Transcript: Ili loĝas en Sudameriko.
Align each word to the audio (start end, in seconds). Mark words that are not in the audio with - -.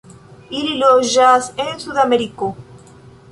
Ili 0.59 0.71
loĝas 0.83 1.49
en 1.65 1.71
Sudameriko. 1.85 2.51